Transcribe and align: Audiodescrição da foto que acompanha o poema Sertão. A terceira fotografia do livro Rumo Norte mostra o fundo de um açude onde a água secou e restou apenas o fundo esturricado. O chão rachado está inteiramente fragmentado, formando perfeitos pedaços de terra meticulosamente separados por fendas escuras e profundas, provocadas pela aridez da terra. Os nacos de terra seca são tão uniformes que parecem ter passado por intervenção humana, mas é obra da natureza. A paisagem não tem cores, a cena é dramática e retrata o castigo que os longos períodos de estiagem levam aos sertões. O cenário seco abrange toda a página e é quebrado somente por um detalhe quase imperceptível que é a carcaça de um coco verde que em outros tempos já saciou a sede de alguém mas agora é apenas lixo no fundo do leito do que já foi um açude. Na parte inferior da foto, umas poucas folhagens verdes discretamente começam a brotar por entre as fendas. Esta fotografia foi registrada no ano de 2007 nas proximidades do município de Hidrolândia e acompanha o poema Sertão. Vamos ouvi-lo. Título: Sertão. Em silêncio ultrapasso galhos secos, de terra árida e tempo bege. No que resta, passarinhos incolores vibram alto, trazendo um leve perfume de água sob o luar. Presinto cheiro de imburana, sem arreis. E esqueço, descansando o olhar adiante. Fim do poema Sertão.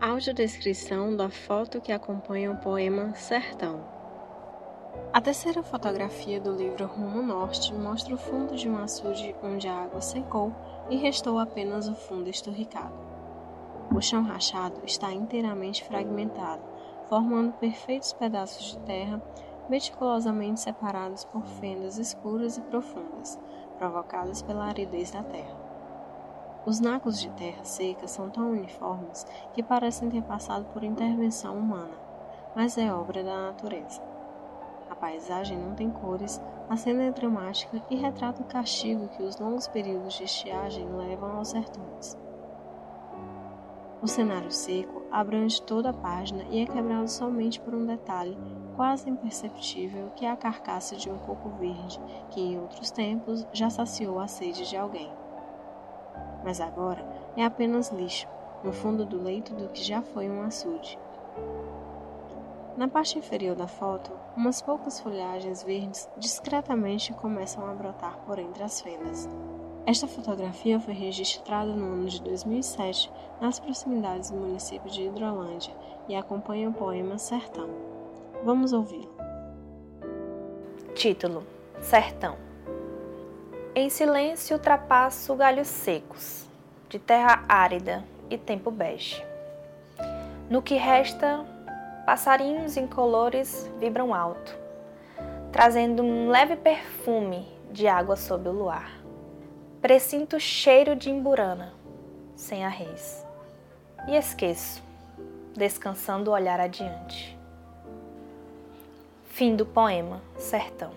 Audiodescrição 0.00 1.14
da 1.14 1.28
foto 1.28 1.78
que 1.78 1.92
acompanha 1.92 2.50
o 2.50 2.56
poema 2.56 3.12
Sertão. 3.14 3.84
A 5.12 5.20
terceira 5.20 5.62
fotografia 5.62 6.40
do 6.40 6.56
livro 6.56 6.86
Rumo 6.86 7.20
Norte 7.20 7.74
mostra 7.74 8.14
o 8.14 8.16
fundo 8.16 8.56
de 8.56 8.66
um 8.66 8.82
açude 8.82 9.36
onde 9.42 9.68
a 9.68 9.74
água 9.74 10.00
secou 10.00 10.54
e 10.88 10.96
restou 10.96 11.38
apenas 11.38 11.86
o 11.86 11.94
fundo 11.94 12.30
esturricado. 12.30 12.94
O 13.94 14.00
chão 14.00 14.22
rachado 14.22 14.80
está 14.86 15.12
inteiramente 15.12 15.84
fragmentado, 15.84 16.62
formando 17.06 17.52
perfeitos 17.58 18.14
pedaços 18.14 18.70
de 18.70 18.78
terra 18.86 19.22
meticulosamente 19.68 20.60
separados 20.60 21.26
por 21.26 21.44
fendas 21.44 21.98
escuras 21.98 22.56
e 22.56 22.62
profundas, 22.62 23.38
provocadas 23.76 24.40
pela 24.40 24.64
aridez 24.64 25.10
da 25.10 25.22
terra. 25.22 25.69
Os 26.66 26.78
nacos 26.78 27.18
de 27.18 27.30
terra 27.30 27.64
seca 27.64 28.06
são 28.06 28.28
tão 28.28 28.50
uniformes 28.50 29.26
que 29.54 29.62
parecem 29.62 30.10
ter 30.10 30.22
passado 30.22 30.66
por 30.74 30.84
intervenção 30.84 31.56
humana, 31.56 31.94
mas 32.54 32.76
é 32.76 32.92
obra 32.92 33.24
da 33.24 33.46
natureza. 33.46 34.02
A 34.90 34.94
paisagem 34.94 35.56
não 35.56 35.74
tem 35.74 35.88
cores, 35.88 36.38
a 36.68 36.76
cena 36.76 37.04
é 37.04 37.10
dramática 37.10 37.82
e 37.88 37.96
retrata 37.96 38.42
o 38.42 38.46
castigo 38.46 39.08
que 39.08 39.22
os 39.22 39.38
longos 39.38 39.68
períodos 39.68 40.12
de 40.12 40.24
estiagem 40.24 40.84
levam 40.84 41.38
aos 41.38 41.48
sertões. 41.48 42.14
O 44.02 44.06
cenário 44.06 44.52
seco 44.52 45.02
abrange 45.10 45.62
toda 45.62 45.90
a 45.90 45.94
página 45.94 46.44
e 46.50 46.62
é 46.62 46.66
quebrado 46.66 47.08
somente 47.08 47.58
por 47.58 47.74
um 47.74 47.86
detalhe 47.86 48.36
quase 48.76 49.08
imperceptível 49.08 50.10
que 50.14 50.26
é 50.26 50.30
a 50.30 50.36
carcaça 50.36 50.94
de 50.94 51.10
um 51.10 51.16
coco 51.18 51.48
verde 51.58 51.98
que 52.30 52.40
em 52.40 52.60
outros 52.60 52.90
tempos 52.90 53.46
já 53.50 53.70
saciou 53.70 54.20
a 54.20 54.26
sede 54.26 54.68
de 54.68 54.76
alguém 54.76 55.10
mas 56.44 56.60
agora 56.60 57.04
é 57.36 57.44
apenas 57.44 57.90
lixo 57.90 58.26
no 58.62 58.72
fundo 58.72 59.04
do 59.04 59.22
leito 59.22 59.54
do 59.54 59.68
que 59.68 59.82
já 59.82 60.02
foi 60.02 60.28
um 60.28 60.42
açude. 60.42 60.98
Na 62.76 62.88
parte 62.88 63.18
inferior 63.18 63.56
da 63.56 63.66
foto, 63.66 64.10
umas 64.36 64.62
poucas 64.62 65.00
folhagens 65.00 65.62
verdes 65.62 66.08
discretamente 66.16 67.12
começam 67.12 67.68
a 67.68 67.74
brotar 67.74 68.18
por 68.26 68.38
entre 68.38 68.62
as 68.62 68.80
fendas. 68.80 69.28
Esta 69.86 70.06
fotografia 70.06 70.78
foi 70.78 70.94
registrada 70.94 71.74
no 71.74 71.84
ano 71.94 72.06
de 72.06 72.22
2007 72.22 73.10
nas 73.40 73.58
proximidades 73.58 74.30
do 74.30 74.36
município 74.36 74.90
de 74.90 75.02
Hidrolândia 75.02 75.74
e 76.08 76.14
acompanha 76.14 76.68
o 76.68 76.72
poema 76.72 77.18
Sertão. 77.18 77.68
Vamos 78.44 78.72
ouvi-lo. 78.72 79.14
Título: 80.94 81.46
Sertão. 81.80 82.49
Em 83.72 83.88
silêncio 83.88 84.56
ultrapasso 84.56 85.32
galhos 85.36 85.68
secos, 85.68 86.44
de 86.88 86.98
terra 86.98 87.44
árida 87.48 88.02
e 88.28 88.36
tempo 88.36 88.68
bege. 88.68 89.24
No 90.50 90.60
que 90.60 90.74
resta, 90.74 91.46
passarinhos 92.04 92.76
incolores 92.76 93.70
vibram 93.78 94.12
alto, 94.12 94.58
trazendo 95.52 96.02
um 96.02 96.28
leve 96.28 96.56
perfume 96.56 97.46
de 97.70 97.86
água 97.86 98.16
sob 98.16 98.48
o 98.48 98.52
luar. 98.52 98.90
Presinto 99.80 100.40
cheiro 100.40 100.96
de 100.96 101.08
imburana, 101.08 101.72
sem 102.34 102.64
arreis. 102.64 103.24
E 104.08 104.16
esqueço, 104.16 104.82
descansando 105.54 106.32
o 106.32 106.34
olhar 106.34 106.58
adiante. 106.58 107.38
Fim 109.26 109.54
do 109.54 109.64
poema 109.64 110.20
Sertão. 110.36 110.90